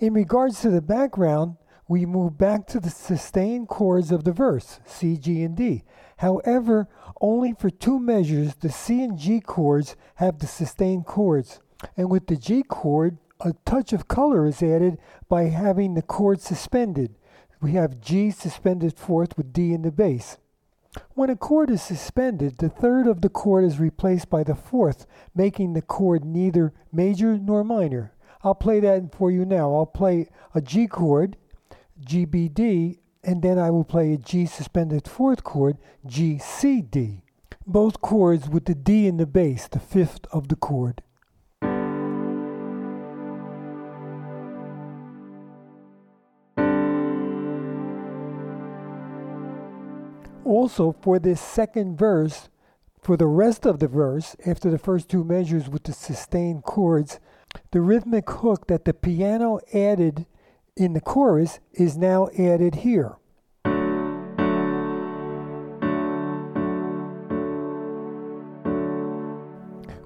In 0.00 0.14
regards 0.14 0.60
to 0.60 0.70
the 0.70 0.82
background, 0.82 1.56
we 1.86 2.04
move 2.04 2.36
back 2.36 2.66
to 2.68 2.80
the 2.80 2.90
sustained 2.90 3.68
chords 3.68 4.10
of 4.10 4.24
the 4.24 4.32
verse, 4.32 4.80
C, 4.84 5.16
G, 5.16 5.42
and 5.42 5.56
D. 5.56 5.84
However, 6.18 6.88
only 7.20 7.54
for 7.54 7.70
two 7.70 8.00
measures, 8.00 8.56
the 8.56 8.68
C 8.68 9.02
and 9.02 9.16
G 9.16 9.40
chords 9.40 9.96
have 10.16 10.40
the 10.40 10.46
sustained 10.46 11.06
chords. 11.06 11.60
And 11.96 12.10
with 12.10 12.26
the 12.26 12.36
G 12.36 12.64
chord, 12.64 13.18
a 13.40 13.54
touch 13.64 13.92
of 13.92 14.08
color 14.08 14.46
is 14.46 14.62
added 14.62 14.98
by 15.28 15.44
having 15.44 15.94
the 15.94 16.02
chord 16.02 16.40
suspended. 16.40 17.14
We 17.60 17.72
have 17.72 18.00
G 18.00 18.32
suspended 18.32 18.98
fourth 18.98 19.36
with 19.36 19.52
D 19.52 19.72
in 19.72 19.82
the 19.82 19.92
bass. 19.92 20.36
When 21.14 21.30
a 21.30 21.36
chord 21.36 21.70
is 21.70 21.82
suspended, 21.82 22.58
the 22.58 22.68
third 22.68 23.06
of 23.06 23.20
the 23.20 23.28
chord 23.28 23.64
is 23.64 23.78
replaced 23.78 24.30
by 24.30 24.42
the 24.42 24.54
fourth, 24.54 25.06
making 25.34 25.72
the 25.74 25.82
chord 25.82 26.24
neither 26.24 26.72
major 26.92 27.36
nor 27.36 27.62
minor. 27.62 28.14
I'll 28.42 28.54
play 28.54 28.80
that 28.80 29.14
for 29.14 29.30
you 29.30 29.44
now. 29.44 29.74
I'll 29.74 29.86
play 29.86 30.28
a 30.54 30.60
G 30.60 30.86
chord, 30.86 31.36
GBD, 32.00 32.98
and 33.22 33.42
then 33.42 33.58
I 33.58 33.70
will 33.70 33.84
play 33.84 34.12
a 34.12 34.16
G 34.16 34.46
suspended 34.46 35.06
fourth 35.06 35.44
chord, 35.44 35.76
GCD. 36.06 37.22
Both 37.66 38.00
chords 38.00 38.48
with 38.48 38.64
the 38.64 38.74
D 38.74 39.06
in 39.06 39.18
the 39.18 39.26
bass, 39.26 39.68
the 39.68 39.80
fifth 39.80 40.24
of 40.32 40.48
the 40.48 40.56
chord. 40.56 41.02
Also, 50.48 50.92
for 51.02 51.18
this 51.18 51.42
second 51.42 51.98
verse, 51.98 52.48
for 53.02 53.18
the 53.18 53.26
rest 53.26 53.66
of 53.66 53.80
the 53.80 53.86
verse, 53.86 54.34
after 54.46 54.70
the 54.70 54.78
first 54.78 55.10
two 55.10 55.22
measures 55.22 55.68
with 55.68 55.82
the 55.82 55.92
sustained 55.92 56.64
chords, 56.64 57.20
the 57.70 57.82
rhythmic 57.82 58.30
hook 58.30 58.66
that 58.66 58.86
the 58.86 58.94
piano 58.94 59.60
added 59.74 60.24
in 60.74 60.94
the 60.94 61.02
chorus 61.02 61.60
is 61.74 61.98
now 61.98 62.30
added 62.38 62.76
here. 62.76 63.16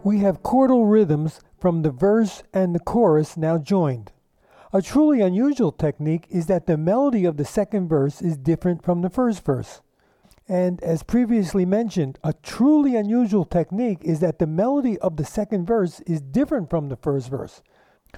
We 0.03 0.19
have 0.19 0.43
chordal 0.43 0.91
rhythms 0.91 1.41
from 1.61 1.83
the 1.83 1.93
verse 1.93 2.43
and 2.53 2.75
the 2.75 2.81
chorus 2.81 3.37
now 3.37 3.59
joined. 3.59 4.11
A 4.73 4.83
truly 4.83 5.21
unusual 5.21 5.71
technique 5.71 6.27
is 6.31 6.47
that 6.47 6.67
the 6.67 6.77
melody 6.77 7.25
of 7.25 7.37
the 7.37 7.45
second 7.45 7.87
verse 7.87 8.21
is 8.21 8.37
different 8.37 8.83
from 8.83 9.03
the 9.03 9.11
first 9.11 9.45
verse. 9.45 9.83
And 10.49 10.83
as 10.83 11.05
previously 11.05 11.65
mentioned, 11.65 12.19
a 12.25 12.33
truly 12.33 12.97
unusual 12.97 13.45
technique 13.45 14.01
is 14.03 14.21
that 14.21 14.39
the 14.39 14.47
melody 14.47 14.99
of 14.99 15.17
the 15.17 15.25
second 15.25 15.67
verse 15.67 16.01
is 16.01 16.21
different 16.21 16.69
from 16.69 16.89
the 16.89 16.97
first 16.97 17.31
verse, 17.31 17.63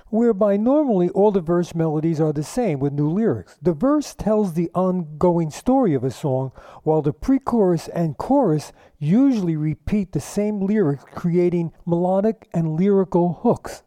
whereby 0.09 0.57
normally 0.57 1.11
all 1.11 1.31
the 1.31 1.43
verse 1.43 1.75
melodies 1.75 2.21
are 2.23 2.33
the 2.33 2.43
same 2.43 2.78
with 2.81 2.95
new 2.95 3.11
lyrics. 3.11 3.59
The 3.61 3.75
verse 3.75 4.14
tells 4.14 4.54
the 4.54 4.71
ongoing 4.75 5.50
story 5.50 5.93
of 5.93 6.02
a 6.02 6.11
song, 6.11 6.52
while 6.83 7.02
the 7.02 7.12
pre 7.12 7.38
chorus 7.38 7.88
and 7.88 8.16
chorus 8.16 8.73
usually 8.99 9.57
repeat 9.57 10.12
the 10.12 10.21
same 10.21 10.61
lyrics, 10.61 11.04
creating 11.14 11.73
melodic 11.85 12.49
and 12.54 12.78
lyrical 12.78 13.40
hooks. 13.43 13.83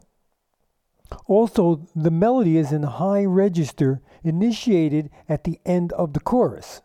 Also, 1.26 1.88
the 1.96 2.10
melody 2.10 2.56
is 2.56 2.70
in 2.70 2.84
high 2.84 3.24
register, 3.24 4.00
initiated 4.22 5.10
at 5.28 5.42
the 5.42 5.58
end 5.66 5.92
of 5.94 6.12
the 6.12 6.20
chorus 6.20 6.82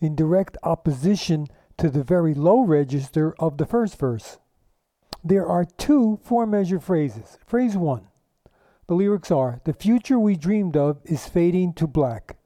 in 0.00 0.14
direct 0.14 0.56
opposition 0.62 1.46
to 1.76 1.90
the 1.90 2.04
very 2.04 2.34
low 2.34 2.62
register 2.62 3.34
of 3.38 3.58
the 3.58 3.66
first 3.66 3.98
verse. 3.98 4.38
There 5.24 5.46
are 5.46 5.64
two 5.64 6.20
four 6.22 6.46
measure 6.46 6.80
phrases. 6.80 7.38
Phrase 7.46 7.76
one 7.76 8.08
the 8.88 8.94
lyrics 8.94 9.30
are 9.30 9.60
The 9.64 9.74
future 9.74 10.18
we 10.18 10.34
dreamed 10.34 10.76
of 10.76 11.00
is 11.04 11.26
fading 11.26 11.74
to 11.74 11.86
black. 11.86 12.38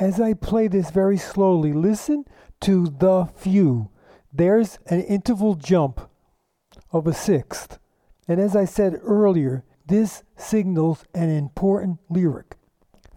As 0.00 0.20
I 0.20 0.34
play 0.34 0.66
this 0.66 0.90
very 0.90 1.16
slowly, 1.16 1.72
listen 1.72 2.24
to 2.62 2.86
the 2.86 3.28
few. 3.36 3.88
There's 4.32 4.78
an 4.86 5.00
interval 5.02 5.54
jump 5.54 6.10
of 6.90 7.06
a 7.06 7.14
sixth. 7.14 7.78
And 8.26 8.40
as 8.40 8.56
I 8.56 8.64
said 8.64 8.98
earlier, 9.02 9.64
this 9.86 10.24
signals 10.36 11.04
an 11.14 11.30
important 11.30 12.00
lyric. 12.10 12.56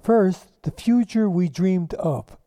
First, 0.02 0.62
the 0.62 0.72
future 0.72 1.30
we 1.30 1.50
dreamed 1.50 1.96
of. 1.96 2.38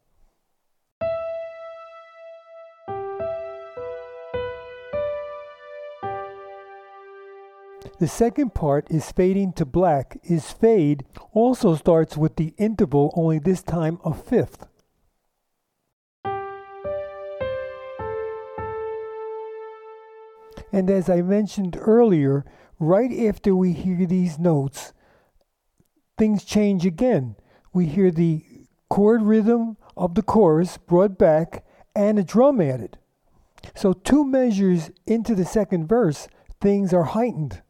The 8.00 8.08
second 8.08 8.54
part 8.54 8.90
is 8.90 9.12
fading 9.12 9.52
to 9.54 9.64
black. 9.64 10.18
Is 10.24 10.50
fade 10.50 11.04
also 11.32 11.76
starts 11.76 12.16
with 12.16 12.36
the 12.36 12.52
interval, 12.58 13.12
only 13.14 13.38
this 13.38 13.62
time 13.62 14.00
a 14.04 14.12
fifth. 14.12 14.66
And 20.72 20.90
as 20.90 21.08
I 21.08 21.22
mentioned 21.22 21.76
earlier, 21.80 22.44
right 22.80 23.12
after 23.28 23.54
we 23.54 23.72
hear 23.72 24.06
these 24.06 24.40
notes, 24.40 24.92
things 26.18 26.44
change 26.44 26.84
again. 26.84 27.36
We 27.72 27.86
hear 27.86 28.10
the 28.10 28.44
chord 28.90 29.22
rhythm 29.22 29.76
of 29.96 30.16
the 30.16 30.22
chorus 30.22 30.78
brought 30.78 31.16
back 31.16 31.64
and 31.94 32.18
a 32.18 32.24
drum 32.24 32.60
added. 32.60 32.98
So, 33.76 33.92
two 33.92 34.24
measures 34.24 34.90
into 35.06 35.36
the 35.36 35.44
second 35.44 35.86
verse, 35.86 36.26
things 36.60 36.92
are 36.92 37.04
heightened. 37.04 37.62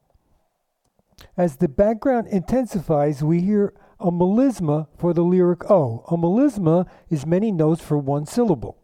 As 1.37 1.57
the 1.57 1.69
background 1.69 2.29
intensifies, 2.29 3.23
we 3.23 3.41
hear 3.41 3.73
a 4.01 4.11
melisma 4.11 4.89
for 4.97 5.13
the 5.13 5.23
lyric 5.23 5.71
O. 5.71 6.05
A 6.09 6.17
melisma 6.17 6.87
is 7.09 7.27
many 7.27 7.51
notes 7.53 7.83
for 7.83 7.99
one 7.99 8.27
syllable. 8.27 8.79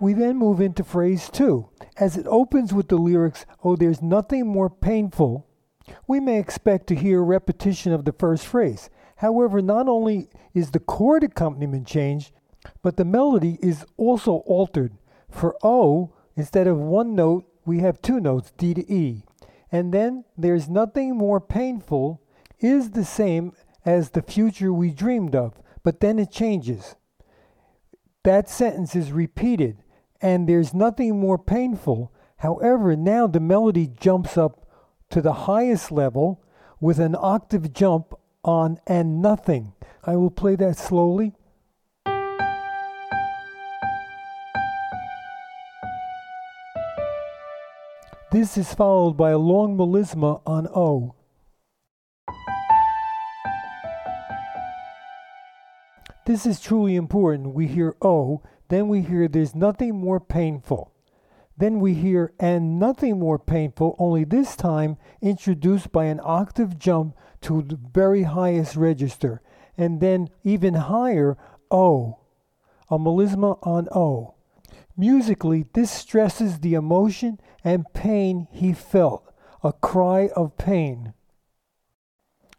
We 0.00 0.12
then 0.12 0.36
move 0.36 0.60
into 0.60 0.84
phrase 0.84 1.30
2. 1.30 1.68
As 1.98 2.16
it 2.16 2.26
opens 2.28 2.72
with 2.72 2.88
the 2.88 2.96
lyrics, 2.96 3.46
Oh, 3.64 3.76
there's 3.76 4.02
nothing 4.02 4.46
more 4.46 4.68
painful, 4.68 5.46
we 6.06 6.20
may 6.20 6.38
expect 6.38 6.86
to 6.88 6.94
hear 6.94 7.20
a 7.20 7.24
repetition 7.24 7.92
of 7.92 8.04
the 8.04 8.12
first 8.12 8.46
phrase. 8.46 8.90
However, 9.16 9.62
not 9.62 9.88
only 9.88 10.28
is 10.52 10.70
the 10.70 10.80
chord 10.80 11.24
accompaniment 11.24 11.86
changed, 11.86 12.32
but 12.82 12.96
the 12.96 13.04
melody 13.04 13.58
is 13.62 13.84
also 13.96 14.38
altered. 14.46 14.92
For 15.30 15.56
O, 15.62 16.12
instead 16.34 16.66
of 16.66 16.78
one 16.78 17.14
note, 17.14 17.44
we 17.66 17.80
have 17.80 18.00
two 18.00 18.20
notes, 18.20 18.52
D 18.56 18.72
to 18.74 18.92
E. 18.92 19.24
And 19.70 19.92
then 19.92 20.24
there's 20.38 20.68
nothing 20.68 21.16
more 21.16 21.40
painful 21.40 22.22
is 22.60 22.92
the 22.92 23.04
same 23.04 23.52
as 23.84 24.10
the 24.10 24.22
future 24.22 24.72
we 24.72 24.90
dreamed 24.90 25.34
of, 25.34 25.60
but 25.82 26.00
then 26.00 26.18
it 26.18 26.30
changes. 26.30 26.94
That 28.22 28.48
sentence 28.48 28.96
is 28.96 29.12
repeated, 29.12 29.82
and 30.20 30.48
there's 30.48 30.72
nothing 30.72 31.20
more 31.20 31.38
painful. 31.38 32.12
However, 32.38 32.96
now 32.96 33.26
the 33.26 33.40
melody 33.40 33.86
jumps 33.86 34.38
up 34.38 34.66
to 35.10 35.20
the 35.20 35.32
highest 35.32 35.92
level 35.92 36.42
with 36.80 36.98
an 36.98 37.14
octave 37.18 37.72
jump 37.72 38.14
on 38.44 38.78
and 38.86 39.20
nothing. 39.20 39.72
I 40.04 40.16
will 40.16 40.30
play 40.30 40.56
that 40.56 40.76
slowly. 40.76 41.34
This 48.32 48.58
is 48.58 48.74
followed 48.74 49.16
by 49.16 49.30
a 49.30 49.38
long 49.38 49.76
melisma 49.76 50.42
on 50.44 50.66
O. 50.74 51.14
This 56.26 56.44
is 56.44 56.58
truly 56.58 56.96
important. 56.96 57.54
We 57.54 57.68
hear 57.68 57.94
O, 58.02 58.42
then 58.68 58.88
we 58.88 59.02
hear 59.02 59.28
there's 59.28 59.54
nothing 59.54 59.94
more 59.94 60.18
painful. 60.18 60.92
Then 61.56 61.78
we 61.78 61.94
hear 61.94 62.32
and 62.40 62.80
nothing 62.80 63.20
more 63.20 63.38
painful, 63.38 63.94
only 63.96 64.24
this 64.24 64.56
time 64.56 64.96
introduced 65.22 65.92
by 65.92 66.06
an 66.06 66.20
octave 66.22 66.80
jump 66.80 67.16
to 67.42 67.62
the 67.62 67.78
very 67.94 68.24
highest 68.24 68.74
register, 68.74 69.40
and 69.78 70.00
then 70.00 70.30
even 70.42 70.74
higher 70.74 71.38
O, 71.70 72.18
a 72.90 72.98
melisma 72.98 73.56
on 73.62 73.86
O. 73.94 74.35
Musically, 74.96 75.66
this 75.74 75.90
stresses 75.90 76.60
the 76.60 76.74
emotion 76.74 77.38
and 77.62 77.92
pain 77.92 78.48
he 78.50 78.72
felt, 78.72 79.30
a 79.62 79.72
cry 79.72 80.30
of 80.34 80.56
pain. 80.56 81.12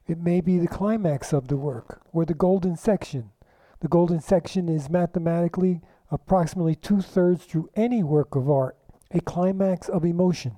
It 0.06 0.20
may 0.20 0.42
be 0.42 0.60
the 0.60 0.68
climax 0.68 1.34
of 1.34 1.48
the 1.48 1.58
work 1.58 2.02
or 2.14 2.26
the 2.26 2.34
golden 2.34 2.78
section. 2.78 3.32
The 3.80 3.88
golden 3.88 4.22
section 4.22 4.70
is 4.70 4.90
mathematically 4.90 5.82
approximately 6.12 6.76
two 6.76 7.02
thirds 7.02 7.44
through 7.44 7.70
any 7.76 8.04
work 8.04 8.36
of 8.36 8.50
art, 8.50 8.78
a 9.12 9.20
climax 9.20 9.90
of 9.90 10.06
emotion. 10.06 10.58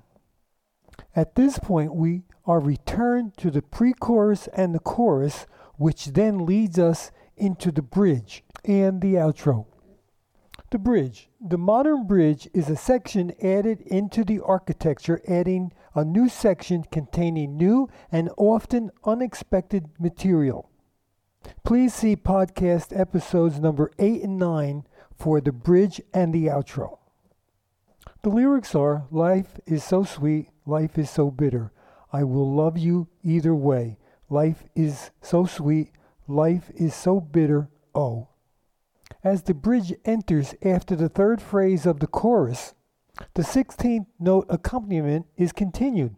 At 1.16 1.34
this 1.34 1.58
point, 1.58 1.94
we 1.94 2.24
are 2.46 2.60
returned 2.60 3.36
to 3.38 3.50
the 3.50 3.62
pre 3.62 3.92
chorus 3.92 4.48
and 4.48 4.74
the 4.74 4.80
chorus, 4.80 5.46
which 5.76 6.06
then 6.06 6.44
leads 6.46 6.78
us 6.78 7.10
into 7.36 7.72
the 7.72 7.82
bridge 7.82 8.44
and 8.64 9.00
the 9.00 9.14
outro. 9.14 9.66
The 10.70 10.78
bridge. 10.78 11.28
The 11.40 11.58
modern 11.58 12.06
bridge 12.06 12.48
is 12.54 12.70
a 12.70 12.76
section 12.76 13.32
added 13.42 13.80
into 13.80 14.22
the 14.24 14.38
architecture, 14.38 15.20
adding 15.26 15.72
a 15.96 16.04
new 16.04 16.28
section 16.28 16.84
containing 16.84 17.56
new 17.56 17.88
and 18.12 18.30
often 18.36 18.92
unexpected 19.04 19.88
material. 19.98 20.70
Please 21.64 21.92
see 21.92 22.14
podcast 22.14 22.96
episodes 22.96 23.58
number 23.58 23.90
8 23.98 24.22
and 24.22 24.38
9 24.38 24.84
for 25.16 25.40
the 25.40 25.50
bridge 25.50 26.00
and 26.14 26.32
the 26.32 26.46
outro. 26.46 26.98
The 28.22 28.30
lyrics 28.30 28.72
are 28.76 29.08
Life 29.10 29.58
is 29.66 29.82
so 29.82 30.04
sweet, 30.04 30.50
life 30.66 30.96
is 30.96 31.10
so 31.10 31.32
bitter. 31.32 31.72
I 32.12 32.22
will 32.22 32.54
love 32.54 32.78
you 32.78 33.08
either 33.24 33.56
way. 33.56 33.98
Life 34.28 34.62
is 34.76 35.10
so 35.20 35.46
sweet, 35.46 35.90
life 36.28 36.70
is 36.76 36.94
so 36.94 37.18
bitter. 37.18 37.70
Oh. 37.92 38.29
As 39.22 39.42
the 39.42 39.54
bridge 39.54 39.94
enters 40.06 40.54
after 40.62 40.96
the 40.96 41.10
third 41.10 41.42
phrase 41.42 41.84
of 41.84 42.00
the 42.00 42.06
chorus, 42.06 42.74
the 43.34 43.42
16th 43.42 44.06
note 44.18 44.46
accompaniment 44.48 45.26
is 45.36 45.52
continued, 45.52 46.16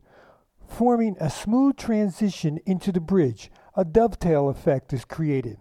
forming 0.68 1.16
a 1.18 1.28
smooth 1.28 1.76
transition 1.76 2.60
into 2.64 2.92
the 2.92 3.00
bridge. 3.00 3.50
A 3.74 3.84
dovetail 3.84 4.48
effect 4.48 4.92
is 4.92 5.04
created. 5.04 5.58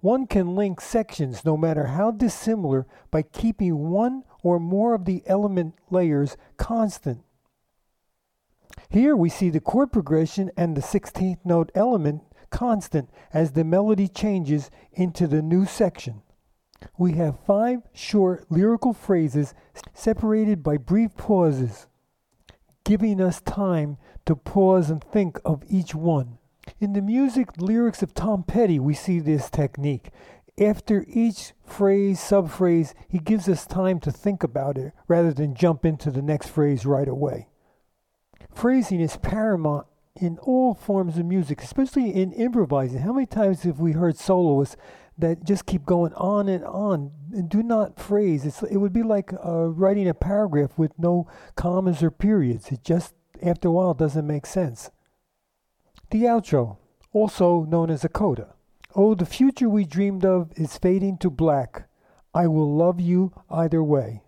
One 0.00 0.26
can 0.26 0.54
link 0.56 0.80
sections 0.80 1.44
no 1.44 1.58
matter 1.58 1.88
how 1.88 2.10
dissimilar 2.10 2.86
by 3.10 3.22
keeping 3.22 3.90
one 3.90 4.24
or 4.42 4.58
more 4.58 4.94
of 4.94 5.04
the 5.04 5.22
element 5.26 5.74
layers 5.90 6.38
constant. 6.56 7.22
Here 8.88 9.14
we 9.14 9.28
see 9.28 9.50
the 9.50 9.60
chord 9.60 9.92
progression 9.92 10.50
and 10.56 10.74
the 10.76 10.80
16th 10.80 11.38
note 11.44 11.70
element 11.74 12.22
constant 12.50 13.10
as 13.32 13.52
the 13.52 13.64
melody 13.64 14.08
changes 14.08 14.70
into 14.92 15.26
the 15.26 15.42
new 15.42 15.66
section. 15.66 16.22
We 16.98 17.12
have 17.12 17.44
five 17.46 17.82
short 17.92 18.50
lyrical 18.50 18.92
phrases 18.92 19.54
separated 19.94 20.62
by 20.62 20.76
brief 20.76 21.16
pauses, 21.16 21.86
giving 22.84 23.20
us 23.20 23.40
time 23.40 23.98
to 24.26 24.36
pause 24.36 24.90
and 24.90 25.02
think 25.02 25.38
of 25.44 25.62
each 25.68 25.94
one. 25.94 26.38
In 26.80 26.92
the 26.92 27.02
music 27.02 27.48
lyrics 27.58 28.02
of 28.02 28.14
Tom 28.14 28.44
Petty, 28.44 28.78
we 28.78 28.94
see 28.94 29.20
this 29.20 29.50
technique. 29.50 30.10
After 30.60 31.04
each 31.08 31.54
phrase, 31.64 32.20
subphrase, 32.20 32.94
he 33.08 33.18
gives 33.18 33.48
us 33.48 33.66
time 33.66 33.98
to 34.00 34.12
think 34.12 34.42
about 34.42 34.76
it 34.76 34.92
rather 35.08 35.32
than 35.32 35.54
jump 35.54 35.84
into 35.84 36.10
the 36.10 36.22
next 36.22 36.48
phrase 36.48 36.84
right 36.84 37.08
away. 37.08 37.48
Phrasing 38.54 39.00
is 39.00 39.16
paramount 39.16 39.86
in 40.14 40.38
all 40.38 40.74
forms 40.74 41.16
of 41.16 41.24
music, 41.24 41.62
especially 41.62 42.10
in 42.10 42.32
improvising. 42.32 43.00
How 43.00 43.12
many 43.14 43.26
times 43.26 43.62
have 43.62 43.80
we 43.80 43.92
heard 43.92 44.18
soloists 44.18 44.76
that 45.18 45.44
just 45.44 45.66
keep 45.66 45.84
going 45.84 46.12
on 46.14 46.48
and 46.48 46.64
on 46.64 47.12
and 47.32 47.48
do 47.48 47.62
not 47.62 47.98
phrase? 47.98 48.44
It's, 48.44 48.62
it 48.62 48.76
would 48.76 48.92
be 48.92 49.02
like 49.02 49.32
uh, 49.32 49.68
writing 49.68 50.08
a 50.08 50.14
paragraph 50.14 50.76
with 50.76 50.98
no 50.98 51.28
commas 51.56 52.02
or 52.02 52.10
periods. 52.10 52.70
It 52.72 52.82
just, 52.84 53.14
after 53.42 53.68
a 53.68 53.72
while, 53.72 53.94
doesn't 53.94 54.26
make 54.26 54.46
sense. 54.46 54.90
The 56.10 56.24
outro, 56.24 56.78
also 57.12 57.64
known 57.64 57.90
as 57.90 58.04
a 58.04 58.08
coda. 58.08 58.54
Oh, 58.94 59.14
the 59.14 59.26
future 59.26 59.68
we 59.68 59.84
dreamed 59.84 60.24
of 60.24 60.52
is 60.56 60.76
fading 60.76 61.18
to 61.18 61.30
black. 61.30 61.88
I 62.34 62.46
will 62.46 62.74
love 62.74 63.00
you 63.00 63.32
either 63.50 63.82
way. 63.82 64.22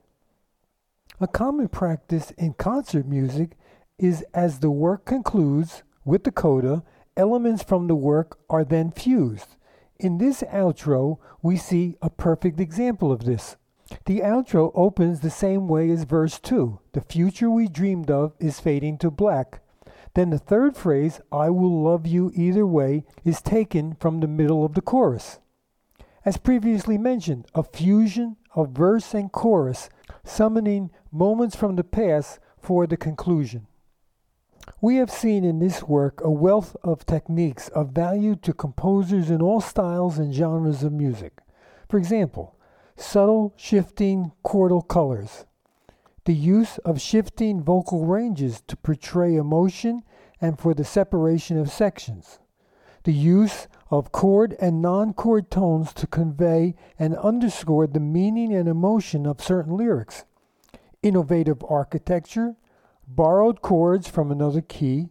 A 1.20 1.29
common 1.29 1.68
practice 1.68 2.33
in 2.33 2.55
concert 2.55 3.07
music 3.07 3.57
is 3.99 4.25
as 4.35 4.59
the 4.59 4.70
work 4.70 5.05
concludes 5.05 5.83
with 6.05 6.25
the 6.25 6.33
coda, 6.33 6.83
elements 7.16 7.62
from 7.62 7.87
the 7.87 7.94
work 7.94 8.38
are 8.51 8.64
then 8.64 8.90
fused. 8.90 9.57
In 10.05 10.19
this 10.19 10.43
outro, 10.53 11.17
we 11.40 11.57
see 11.57 11.97
a 12.03 12.11
perfect 12.11 12.61
example 12.61 13.11
of 13.11 13.25
this. 13.25 13.57
The 14.05 14.21
outro 14.21 14.71
opens 14.75 15.21
the 15.21 15.31
same 15.31 15.67
way 15.67 15.88
as 15.88 16.05
verse 16.05 16.38
2. 16.38 16.79
The 16.93 17.01
future 17.01 17.51
we 17.51 17.69
dreamed 17.69 18.11
of 18.11 18.35
is 18.38 18.61
fading 18.61 18.99
to 18.99 19.11
black. 19.11 19.62
Then 20.12 20.29
the 20.29 20.38
third 20.38 20.77
phrase, 20.77 21.23
I 21.33 21.49
will 21.49 21.83
love 21.83 22.07
you 22.07 22.31
either 22.35 22.67
way, 22.67 23.07
is 23.25 23.40
taken 23.40 23.95
from 23.95 24.21
the 24.21 24.27
middle 24.27 24.62
of 24.62 24.75
the 24.75 24.83
chorus. 24.83 25.38
As 26.27 26.37
previously 26.37 26.99
mentioned, 26.99 27.47
a 27.55 27.62
fusion 27.62 28.37
of 28.55 28.73
verse 28.73 29.14
and 29.14 29.33
chorus, 29.33 29.88
summoning 30.23 30.90
moments 31.11 31.57
from 31.57 31.77
the 31.77 31.85
past 31.85 32.40
for 32.59 32.87
the 32.87 32.99
conclusion. 32.99 33.69
We 34.81 34.96
have 34.96 35.11
seen 35.11 35.44
in 35.44 35.59
this 35.59 35.83
work 35.83 36.20
a 36.22 36.31
wealth 36.31 36.77
of 36.83 37.07
techniques 37.07 37.68
of 37.68 37.90
value 37.90 38.37
to 38.37 38.53
composers 38.53 39.31
in 39.31 39.42
all 39.42 39.61
styles 39.61 40.18
and 40.18 40.33
genres 40.33 40.83
of 40.83 40.92
music. 40.92 41.38
For 41.88 41.98
example, 41.98 42.57
subtle 42.96 43.53
shifting 43.57 44.33
chordal 44.44 44.87
colors, 44.87 45.44
the 46.24 46.35
use 46.35 46.79
of 46.79 47.00
shifting 47.00 47.62
vocal 47.62 48.07
ranges 48.07 48.62
to 48.66 48.77
portray 48.77 49.37
emotion 49.37 50.03
and 50.40 50.59
for 50.59 50.74
the 50.74 50.85
separation 50.85 51.59
of 51.59 51.70
sections, 51.70 52.38
the 53.05 53.12
use 53.12 53.68
of 53.90 54.12
chord 54.12 54.57
and 54.61 54.81
non 54.81 55.12
chord 55.12 55.50
tones 55.50 55.92
to 55.92 56.07
convey 56.07 56.74
and 56.98 57.16
underscore 57.16 57.87
the 57.87 58.00
meaning 58.00 58.55
and 58.55 58.68
emotion 58.68 59.27
of 59.27 59.42
certain 59.42 59.77
lyrics, 59.77 60.24
innovative 61.03 61.62
architecture, 61.68 62.57
borrowed 63.07 63.62
chords 63.62 64.09
from 64.09 64.31
another 64.31 64.61
key, 64.61 65.09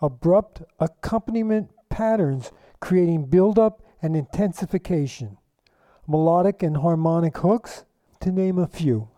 abrupt 0.00 0.62
accompaniment 0.78 1.70
patterns 1.88 2.52
creating 2.80 3.26
build-up 3.26 3.82
and 4.02 4.16
intensification, 4.16 5.38
melodic 6.06 6.62
and 6.62 6.78
harmonic 6.78 7.38
hooks, 7.38 7.84
to 8.20 8.32
name 8.32 8.58
a 8.58 8.66
few. 8.66 9.08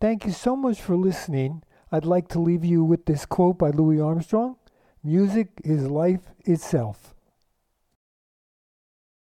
Thank 0.00 0.24
you 0.26 0.32
so 0.32 0.54
much 0.54 0.80
for 0.80 0.96
listening. 0.96 1.62
I'd 1.90 2.04
like 2.04 2.28
to 2.28 2.38
leave 2.38 2.64
you 2.64 2.84
with 2.84 3.06
this 3.06 3.24
quote 3.26 3.58
by 3.58 3.70
Louis 3.70 4.00
Armstrong 4.00 4.56
Music 5.02 5.48
is 5.64 5.86
life 5.86 6.32
itself. 6.44 7.15